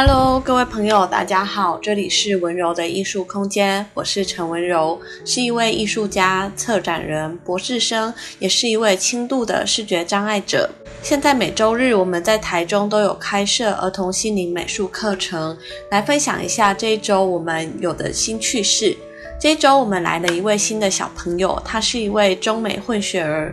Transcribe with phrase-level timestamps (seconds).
[0.00, 10.70] Hello，各位朋友，大家好，这里是文柔的艺术空间，我是陈文柔，是一位艺术家、策展人、博士生，也是一位轻度的视觉障碍者。
[11.02, 15.58] 现在每周日我们在台中都有开设儿童心灵美术课程，
[15.90, 18.96] 来分享一下这一周我们有的新趣事。
[19.40, 23.52] 这一周我们来了一位新的小朋友，他是一位中美混血儿。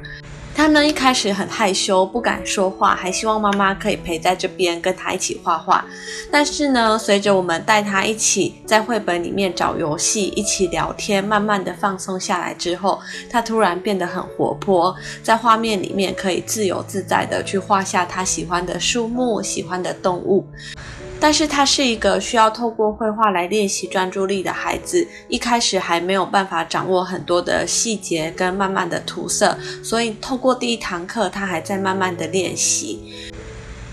[0.56, 5.84] 他呢，一开始很害羞，不敢说话，还希望妈妈可以陪在这边跟他一起画画。
[6.32, 20.48] 但是呢，随着我们带他一起在绘本里面找游戏，一起聊天，慢慢的放松下来之后，他突然变得很活泼，在画面里面可以自由自在的去画下他喜欢的树木、喜欢的动物。
[21.26, 33.32] 但是他是一个需要透过绘画来练习专注力的孩子，一开始还没有办法掌握很多的细节跟慢慢的涂色，所以透过第一堂课，他还在慢慢的练习。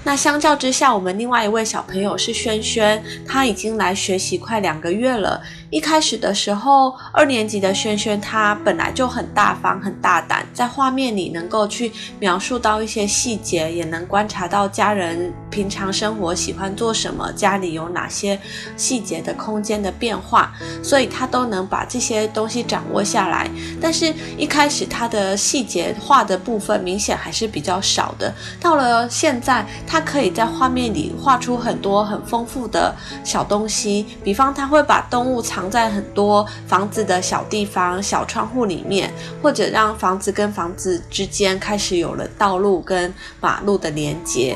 [0.05, 5.41] 那相较之下，我们另外一位小朋友是轩轩，他已经来学习快两个月了。
[5.71, 18.41] 一开始的时候，二年级的轩轩他本来就很大方、很大胆，在画面里能够去描述到一些细节，也能观察到家人平常生活喜欢做什么，家里有哪些
[18.77, 23.49] 细节的空间的变化，所以他都能把这些东西掌握下来。
[23.81, 28.33] 但是，一开始他的细节画的部分明显还是比较少的。
[28.61, 35.73] 到了现在，他可以在画面里画出很多很丰富的小东西，比方他会把动物藏。
[35.73, 44.55] 在很多房子的小地方、小窗户里面，或者让房子跟房子之间开始有了道路跟马路的连接，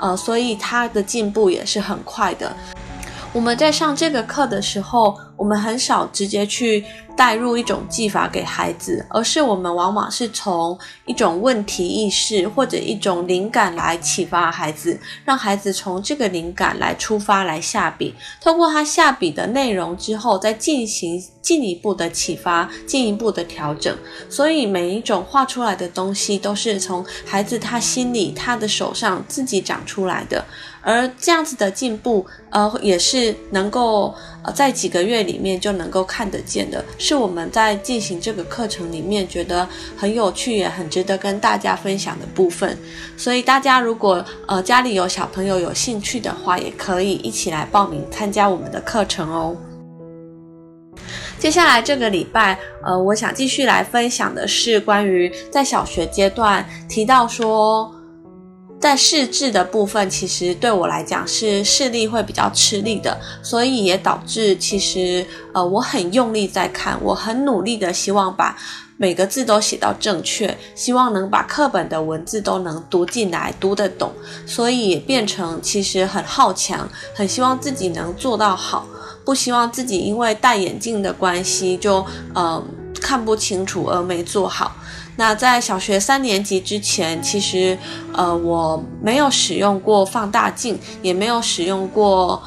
[0.00, 2.54] 呃，所以他的进步也是很快的。
[3.34, 6.84] 我们在上这个课的时候，我们很少直接去
[7.14, 23.94] 带入一种技法给孩子，而是我们往往是从一种问题意识或者一种灵感来启发孩子，让孩子从这个灵感来出发来下笔，通过他下笔的内容之后，再进行进一步的启发、进一步的调整。
[24.30, 30.44] 所以每一种画出来的东西都是从孩子他心里、他的手上自己长出来的，
[30.88, 35.18] 而这样子的进步，呃，也是能够呃在几个月。
[35.28, 42.78] 里面就能够看得见的，是我们在进行这个课程里面觉得很有趣也很值得跟大家分享的部分。
[43.16, 49.54] 所以大家如果呃家里有小朋友有兴趣的话，也可以一起来报名参加我们的课程哦。
[51.38, 57.92] 接下来这个礼拜，呃，我想继续来分享的是关于在小学阶段提到说。
[58.80, 68.56] 在视字的部分，其实对我来讲是视力会比较吃力的，所以也导致其实呃我很用力在看，我很努力的希望把
[68.96, 74.12] 每个字都写到正确，希望能把课本的文字都能读进来，读得懂，
[74.46, 78.86] 所以变成其实很好强，很希望自己能做到好，
[79.24, 82.62] 不希望自己因为戴眼镜的关系就呃
[83.08, 84.76] 看不清楚而没做好。
[85.16, 87.78] 那在小学三年级之前，其实，
[88.12, 92.42] 呃，我没有使用过放大镜，也没有使用过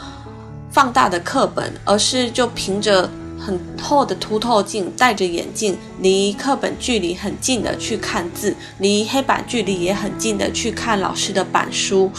[0.69, 12.11] 放大的课本，而是就凭着很厚的凸透镜，戴着眼镜，离课本距离很近的去看字，离黑板距离也很近的去看老师的板书。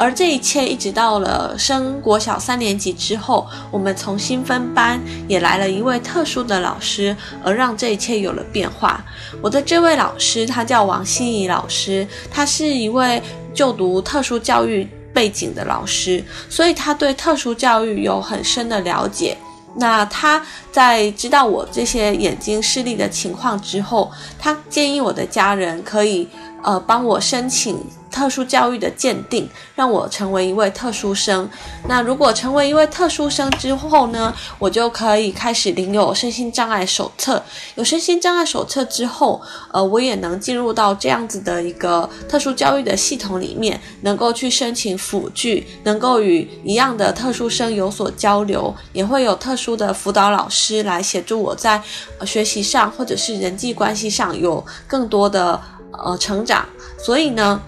[0.00, 9.04] 而这一切一直到了升国小三年级之后，我们重新分班，也来了一位特殊的老师，而让这一切有了变化。
[9.42, 13.22] 我的这位老师，他叫王心怡老师，他是一位
[13.52, 19.36] 就读特殊教育背景的老师，所以他对特殊教育有很深的了解。
[19.76, 26.26] 那他在知道我这些眼睛视力的情况之后，他建议我的家人可以
[26.62, 27.78] 呃帮我申请。
[28.10, 31.48] 特殊教育的鉴定，让我成为一位特殊生。
[31.88, 37.42] 那如果成为一位特殊生之后呢，我就可以开始领有身心障碍手册。
[37.76, 39.40] 有身心障碍手册之后，
[39.72, 51.80] 呃，我也能进入到这样子的一个特殊教育的系统里面，能够去申请辅具，能够与一样的特殊生有所交流，也会有特殊的辅导老师来协助我在
[52.26, 55.60] 学习上或者是人际关系上有更多的
[55.92, 56.66] 呃成长。
[56.98, 57.60] 所以呢。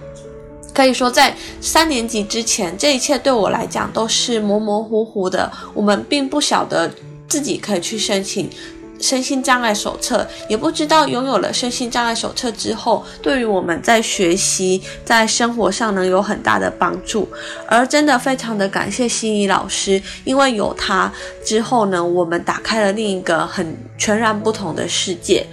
[0.75, 5.51] 可以说，在三年级之前，这一切对我来讲都是模模糊糊的。
[5.75, 6.91] 我们并不晓得
[7.29, 8.49] 自己可以去申请
[8.99, 17.29] 身心障碍手册，也不知道拥有了身心障碍手册之后，对于我们在学习、在生活上能有很大的帮助。
[17.67, 21.13] 而真的非常的感谢心怡老师，因为有他
[21.45, 25.47] 之后呢，我们打开了另一个很全然不同的世界。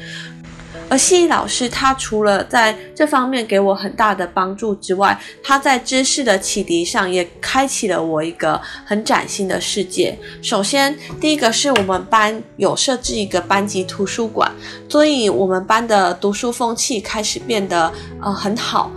[0.90, 10.18] 而西老师他除了在这方面给我很大的帮助之外，他在知识的启迪上也开启了我一个很崭新的世界。
[10.42, 14.52] 首先，第一个是我们班有设置一个班级图书馆，
[14.90, 18.92] 所以我们班的读书风气开始变得呃很好。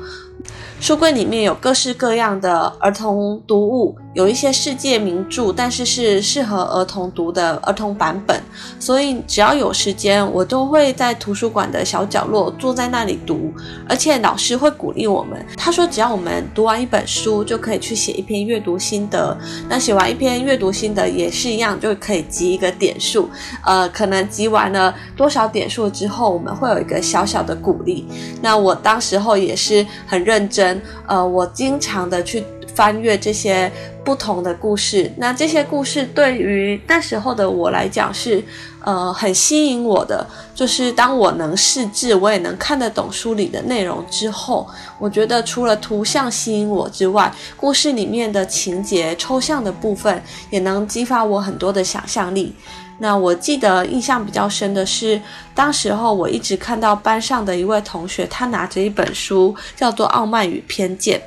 [0.81, 8.41] 书柜里面有各式各样的儿童读物，有一些世界名著，但是是适合儿童读的儿童版本。
[8.79, 13.53] 所以只要有时间，我都会在图书馆的小角落坐在那里读。
[13.89, 19.37] 而且老师会鼓励我们，他说只要我们读完一本书，就可以去写一篇阅读心得。
[19.69, 23.31] 那写完一篇阅读心得也是一样，就可以积一个点数。
[23.65, 28.07] 呃，可能积完了多少点数之后，我们会有一个小小的鼓励。
[28.43, 30.81] 那我当时候也是很认真。
[31.07, 33.71] 呃，我经常的去翻阅这些
[34.05, 38.43] 不同的故事，那这些故事对于那时候的我来讲是
[38.85, 40.27] 呃很吸引我的。
[40.55, 52.55] 就是当我能识字，我也能看得懂书里的内容之后，我觉得除了图像吸引我之外，故事里面的情节抽象的部分也能激发我很多的想象力。
[52.99, 55.21] 那我记得印象比较深的是，
[55.55, 61.19] 当时候我一直看到班上的一位同学，他拿着一本书，叫做《傲慢与偏见》。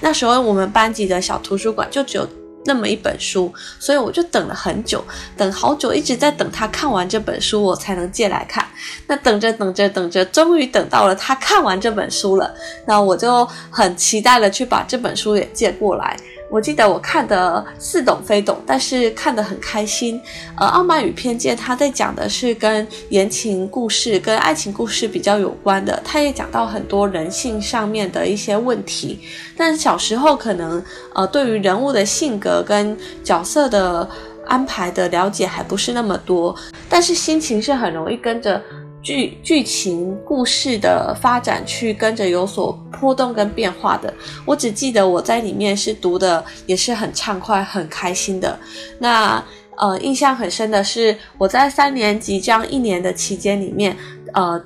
[0.00, 2.28] 那时候我们班级的小图书馆就只有
[2.64, 5.04] 那么一本书，所以我就等了很久，
[5.36, 8.66] 等好久，一直在等他看完这本书，我才能借来看。
[9.06, 12.52] 那等着等着等着，终于等到了他看完这本书了，
[12.86, 16.16] 那我就很期待的去把这本书也借过来。
[16.48, 20.20] 我记得我看得似懂非懂，但是看得很开心。
[20.56, 29.20] 呃，《傲慢与偏见》他在讲的是跟言情故事、跟爱情故事比较有关的，他也讲到很多人性上面的一些问题。
[29.56, 30.82] 但小时候可能
[31.14, 34.08] 呃，对于人物的性格跟角色的
[34.46, 36.54] 安排的了解还不是那么多，
[36.88, 38.62] 但是心情是很容易跟着。
[39.06, 44.12] 剧剧情故事的发展去跟着有所波动跟变化的，
[44.44, 48.58] 我只记得我在里面是读的也是很畅快很开心的。
[48.98, 49.40] 那
[49.76, 53.96] 呃印象很深的是我在三年级这样一年的期间里面，
[54.32, 54.60] 呃。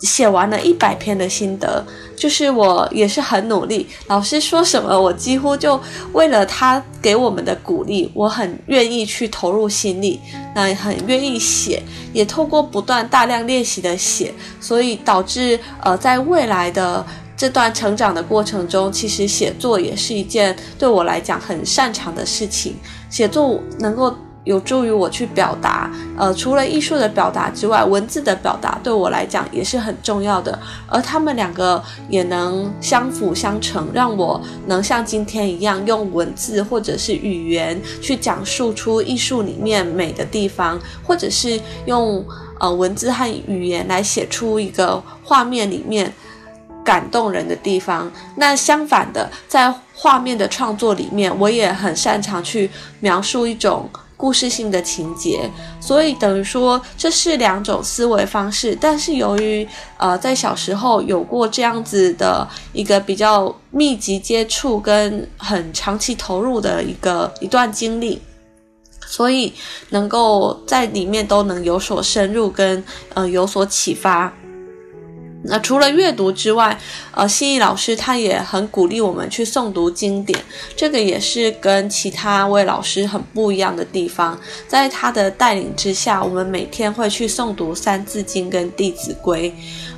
[0.00, 1.84] 写完了一百篇的心得，
[2.16, 5.80] 就是我也是很努力，老师说什么，我几乎就
[6.12, 10.18] 为了他给我们的鼓励，我很愿意去投入心力，
[10.54, 11.82] 那也很愿意写，
[12.12, 17.04] 也透过不断大量练习的写，所以导致呃，在未来的
[17.36, 22.76] 这段成长的过程中，其实写作也是一件对我来讲很擅长的事情，
[23.10, 24.14] 写作能够。
[24.50, 25.88] 有助于我去表达，
[26.18, 30.58] 呃，除了艺术的表达之外，文字的表达对我来讲也是很重要的。
[30.88, 40.76] 而他们两个也能相辅相成，让我能像今天一样用文字或者是语言去讲述出艺术里面美的地方，
[41.06, 42.26] 或者是用
[42.58, 46.12] 呃文字和语言来写出一个画面里面
[46.84, 48.10] 感动人的地方。
[48.34, 52.68] 那相反的，在画面的创作里面，我也很擅长去
[52.98, 53.88] 描述一种。
[54.20, 55.50] 故事性的情节，
[55.80, 58.76] 所以等于说这是两种思维方式。
[58.78, 68.20] 但是由于呃在小时候有过这样子的一个比较密集接触跟很长期投入的一个一段经历，
[69.06, 69.54] 所以
[69.88, 72.84] 能够在里面都能有所深入跟
[73.14, 74.30] 呃有所启发。
[75.42, 76.78] 那除了阅读之外，
[77.12, 80.38] 呃，心怡老师他也很鼓励我们去诵读经典，
[80.76, 84.38] 这个也是跟其他位老师很不一样的地方。
[84.68, 89.50] 在他的带领之下，我们每天会去诵读《三字经》跟《弟子规》，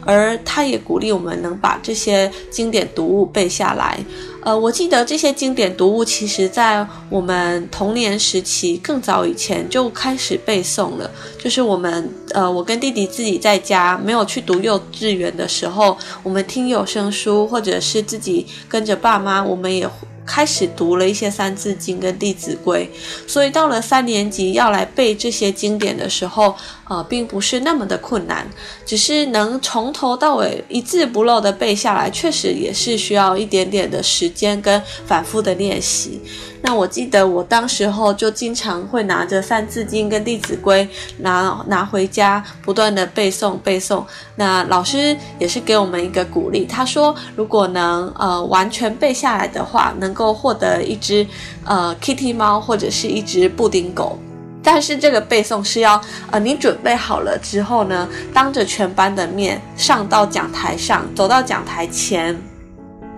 [0.07, 3.99] 而他也鼓励我们能把这些经典读物背下来。
[4.45, 11.09] 呃，我记得这些经典读物，其实在我们童年时期更早以前就开始背诵了。
[11.39, 19.89] 就是我们，呃，我跟弟弟自己在家没有去读幼稚园的时候，我们听有声书，或者是自己跟着爸妈，我们也。
[20.27, 22.89] 开始读了一些《三字经》跟《弟子规》，
[23.31, 26.55] 所以到了三年级要来背这些经典的时候，
[26.89, 28.49] 呃，并不是那么的困难，
[28.87, 36.21] 只是能从头到尾一字不漏的背下来，确实也是需要一点点的时间跟反复的练习。
[36.65, 40.87] 那我记得我当时候就经常会拿着《三字经》跟《弟子规》
[41.19, 44.05] 拿拿回家，不断的背诵背诵。
[44.37, 51.27] 那老师也是给我们一个鼓励，他说如果能呃完全背下来的话，能够获得一只
[51.65, 54.17] 呃 Kitty 猫或者是一只布丁狗。
[54.63, 56.01] 但是这个背诵是要
[56.31, 62.41] 呃你准备好了之后呢，当着全班的面上到讲台上，走到讲台前。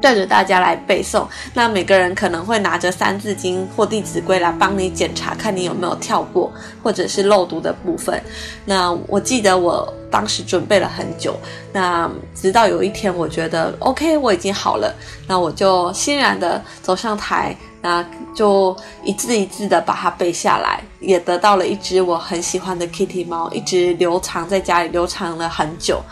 [0.04, 8.22] 对着大家来背诵，那每个人可能会拿着《三字经》或《弟子规》来帮你检查，看你有没有跳过或者是漏读的部分。
[8.66, 11.34] 那我记得我当时准备了很久。
[11.72, 14.94] 那直到有一天，我觉得 OK，我已经好了，
[15.26, 26.02] 那我就欣然的走上台，那就一字一字的把它背下来，也得到了一只我很喜欢的 Kitty 猫，一直留藏在家里，留藏了很久。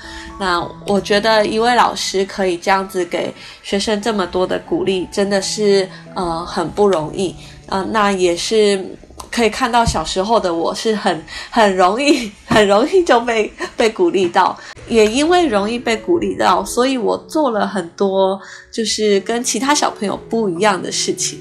[0.42, 3.32] 那我觉得一位老师可以这样子给
[3.62, 7.32] 学生这么多的鼓励，真的是呃很不容易。
[7.68, 8.84] 呃，那也是
[9.30, 14.58] 可以看到小时候的我是很 很容易 很容易就被被鼓励到，
[14.88, 18.36] 也因为容易被鼓励到，所以我做了很多
[18.72, 21.38] 就是跟其他小朋友不一样的事情。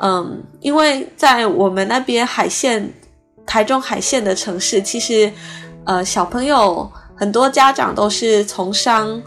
[0.00, 2.94] 嗯，因为在我们那边海线，
[3.44, 5.32] 台中海线的城市，其实
[5.84, 6.88] 呃小朋友。
[7.16, 9.22] 很多家长都是从商，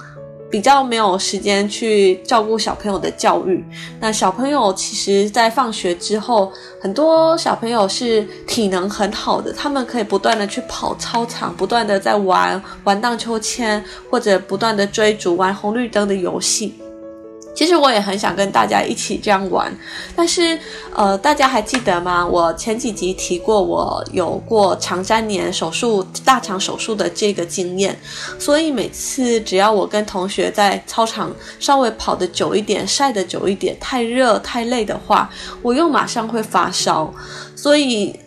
[0.49, 3.65] 比较没有时间去照顾小朋友的教育。
[3.99, 16.75] 那小朋友其实，在放学之后，很多小朋友是体能很好的，他们可以不断的去跑操场，不断的在玩玩荡秋千，或者不断的追逐玩红绿灯的游戏。
[17.59, 19.69] 其实我也很想跟大家一起这样玩，
[20.15, 20.57] 但是，
[20.95, 22.25] 呃，大家还记得吗？
[22.25, 27.99] 我前几集提过，我有过长粘连手术、大肠手术的这个经验，
[28.39, 35.29] 所以每次只要我跟同学在操场稍微跑得久一点、晒得久一点、太热太累的话，
[35.61, 37.13] 我又马上会发烧，
[37.57, 38.17] 所以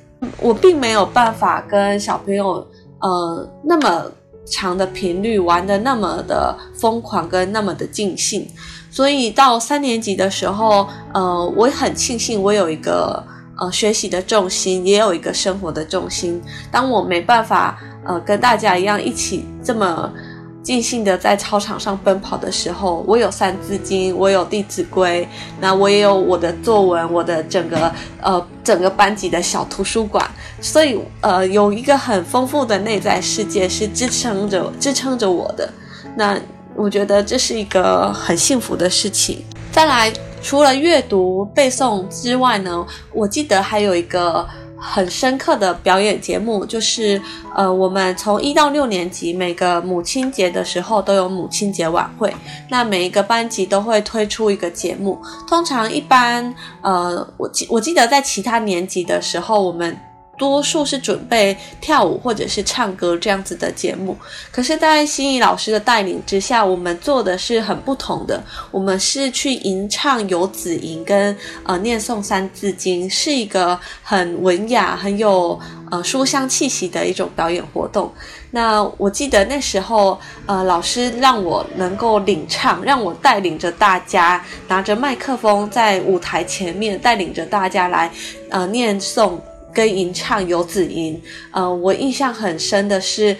[0.42, 2.68] 我并没有办法跟小朋友，
[3.00, 4.04] 呃，那么
[4.44, 8.46] 长的频率玩得那么的疯狂跟那么的尽兴。
[8.92, 13.24] 所以到三年级的时候，呃，我很庆幸我有一个
[13.56, 16.40] 呃学习的重心，也有一个生活的重心。
[16.70, 20.12] 当我没办法呃跟大家一样一起这么
[20.62, 25.26] 尽兴的在操场上奔跑的时候，我有三字经，我有弟子规，
[25.58, 30.30] 那我也有我的作文，我的整个呃整个班级的小图书馆，
[30.60, 35.72] 所以呃有一个很丰富的内在世界是支撑着支撑着我的。
[36.14, 36.38] 那。
[36.74, 39.44] 我觉得这是一个很幸福的事情。
[39.70, 40.12] 再来，
[40.42, 47.20] 除了阅读背诵之外呢，我记得还有一个很深刻的表演节目，就是
[47.54, 52.34] 呃，我们从一到六年级每个母亲节的时候都有母亲节晚会。
[52.68, 59.96] 那每一个班级都会推出一个节目，通常一般呃，我记我记得在其他年级的时候，我们。
[60.42, 64.16] 多数是准备跳舞或者是唱歌这样子的节目，
[64.50, 68.42] 可是，在心怡老师的带领之下，我们做的是很不同的。
[68.72, 75.56] 我们是去吟唱《游子吟》跟呃念诵《三字经》，是一个很文雅、很有
[75.92, 78.12] 呃书香气息的一种表演活动。
[78.50, 88.10] 那我记得那时候，呃，老师让我能够领唱，让我带领着大家拿着麦克风在舞台前面，带领着大家来
[88.50, 89.38] 呃念诵。
[89.72, 91.14] 跟吟唱《游子吟》，
[91.50, 93.36] 呃，我印象很深的是，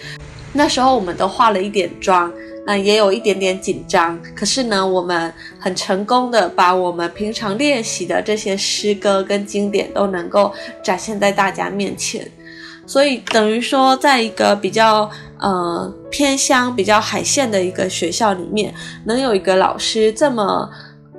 [0.53, 2.31] 那时候我们都化了一点妆，
[2.65, 4.19] 那也有一点点紧张。
[4.35, 10.51] 可是呢，我们很成功的把我们平常练习的这些诗歌跟经典都能够
[10.83, 12.29] 展现在大家面前。
[12.85, 15.09] 所以等于说，在一个比较
[15.39, 18.73] 呃偏乡、比较海线的一个学校里面，
[19.05, 20.69] 能有一个老师这么。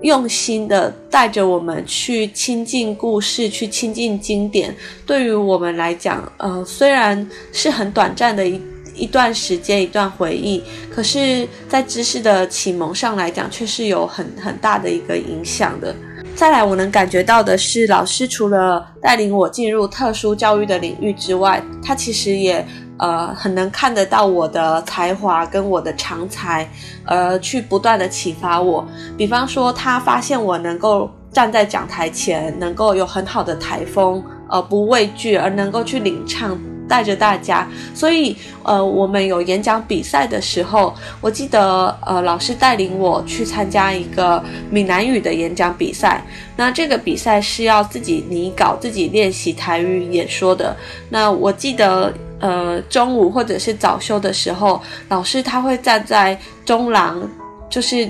[0.04, 4.74] 用心的带着我们去亲近故事，去亲近经典。
[5.06, 8.60] 对于我们来讲，呃，虽然是很短暂的一
[8.94, 10.62] 一段时间、一段回忆，
[10.94, 15.96] 可是，在知识的启蒙上来讲，却是有很很大的一个影响的。
[16.34, 22.64] 再来，我能感觉到的是，老师除了带领我进入特殊教育的领域之外，他其实也。
[22.96, 26.66] 呃，很能看得到我的才华跟我的长才，
[27.04, 28.86] 而去不断的启发我。
[29.16, 36.56] 比方说，他发现我能够站在讲台前，能够有很好的台风，呃，不畏惧，而能够去领唱，
[36.88, 37.66] 带着大家。
[37.94, 46.24] 所以，呃，我们有演讲比赛的时候，我记得，呃，老师带领我去参加一个闽南语的演讲比赛。
[46.56, 50.76] 那这个比赛是要自己拟稿、自己练习台语演说的。
[51.08, 52.12] 那我记得。
[52.40, 57.26] 呃，中午或者是早修的时候，老师他会站在中廊，
[57.70, 58.06] 就是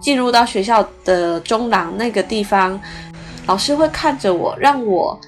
[0.00, 2.80] 进入到学校的中廊那个地方，
[3.46, 5.20] 老师会看着我，让我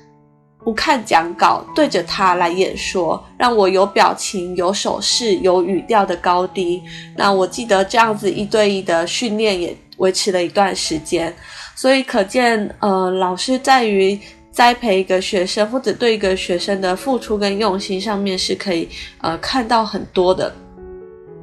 [0.67, 6.83] 不看讲稿，对着他来演说，让我有表情、有手势、有语调的高低。
[7.15, 11.33] 那我记得这样子一对一的训练也维持了一段时间，
[11.77, 14.19] 所以可见，呃，老师在于。
[14.57, 18.89] 栽培一个学生，或者对一个学生的付出跟用心上面是可以
[19.21, 20.51] 呃看到很多的。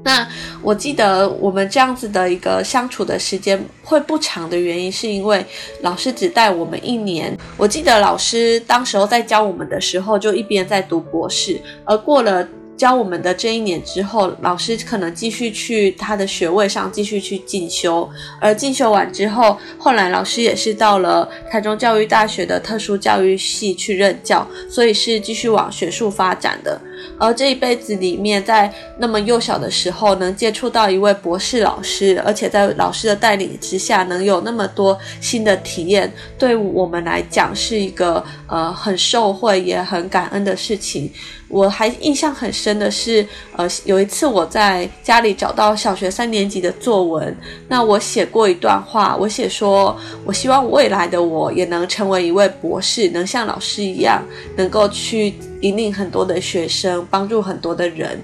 [0.04, 0.28] 那
[0.62, 5.46] 我记得我们这样子的一个相处的时间会不长的原因，是因为
[5.82, 7.36] 老师只带我们一年。
[7.58, 12.46] 我记得老师当时候在教我们的时候，就一边在读博士，而过了
[12.76, 18.10] 教我们的这一年之后，老师可能继续去他的学位上继续去进修，
[18.42, 26.82] 而进修完之后，后来老师也是到了台中教育大学的特殊教育系去任教，所以是继续往学术发展的。
[27.20, 41.12] 而这一辈子里面，在那么幼小的时候能接触到一位博士老师，而且在老师的带领之下，能有那么多新的体验，对我们来讲是一个呃很受惠也很感恩的事情。
[41.50, 43.24] 我还印象很深的是，
[43.56, 47.36] 呃，有一次我在家里找到小学三年级的作文，
[47.68, 49.96] 那我写过一段话，我写说，
[50.26, 54.24] 我希望未来的我也能成为一位博士，能像老师一样，
[54.56, 58.20] 能够去引领很多的学生，帮助很多的人。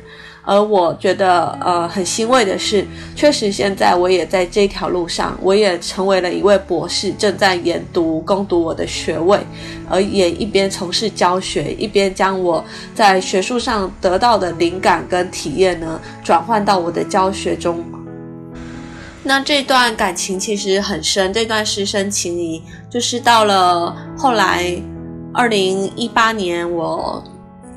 [0.46, 2.84] 而我觉得，呃，很欣慰的是，
[3.16, 9.38] 确实现在我也在这条路上，我也成为了一位博士，正在研读、攻读我的学位，
[9.88, 12.64] 而也一边从事教学，一边将我
[12.96, 17.84] 在学术上得到的灵感跟体验呢，转换到我的教学中。
[19.22, 24.82] 那这段感情其实很深，这段师生情谊，就是到了后来，
[25.34, 27.24] 二零一八年我。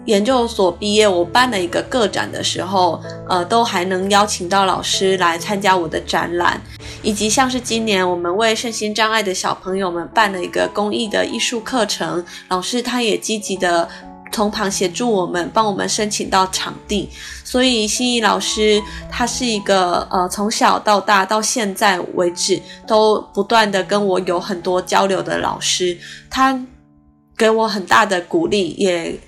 [0.07, 6.61] 研究所毕业，我办了一个个展的时候，呃，都还能邀请到老师来参加我的展览，
[7.05, 13.89] 以及像是今年我们为身心障碍的小朋友们办了一个公益的艺术课程，老师他也积极的
[14.33, 17.09] 从旁协助我们，帮我们申请到场地。
[17.45, 25.97] 所以心仪老师他是一个呃从小到大到现在为止都不断的跟我有很多交流的老师，
[26.29, 26.61] 他
[27.43, 29.19] 给我很大的鼓励，也。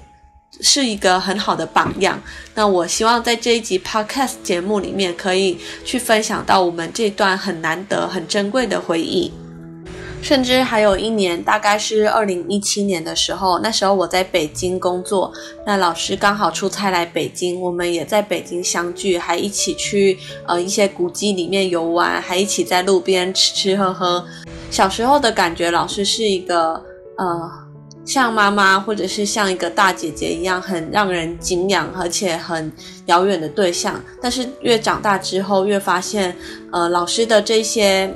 [0.60, 2.22] 是一个很好的榜样。
[2.54, 9.32] 那我希望在这一集 Podcast 节目里面，可以去分享到我们这段很难得、很珍贵的回忆。
[10.22, 15.32] 甚至还有一年，大概是二零一七年的时候，那时候我在北京工作，
[15.66, 20.16] 那老师刚好出差来北京，我们也在北京相聚，还一起去
[20.46, 24.24] 呃一些古迹里面游玩，还一起在路边吃吃喝喝。
[24.70, 26.80] 小时候的感觉，老师是一个
[27.18, 27.63] 呃。
[28.04, 32.70] 像妈妈，或者是像一个大姐姐一样，很让人敬仰，而且很
[33.06, 33.98] 遥远的对象。
[34.20, 36.36] 但是越长大之后，越发现，
[36.70, 38.14] 呃，老师的这些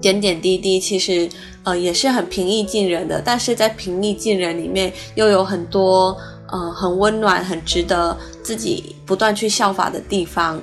[0.00, 1.28] 点点滴滴，其实
[1.64, 3.20] 呃也是很平易近人的。
[3.22, 6.16] 但是在平易近人里面，又有很多
[6.50, 10.60] 呃很温暖、很值得自己不断去效法的地方。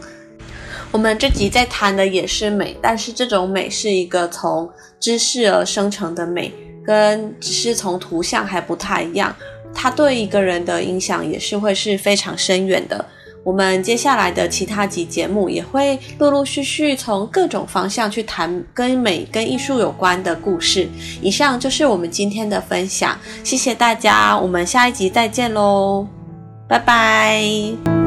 [0.91, 4.67] 我们这集在谈的也是美，但是这种美是一个从
[4.99, 6.51] 知识而生成的美。
[6.87, 9.35] 跟只是从图像还不太一样，
[9.75, 13.05] 它对一个人的影响也是会是非常深远的。
[13.43, 20.87] 我们接下来的其他集节目也会陆陆续续从各种方向去谈跟美、跟艺术有关的故事。
[21.21, 26.07] 以上就是我们今天的分享，谢谢大家，我们下一集再见喽，
[26.67, 28.06] 拜拜。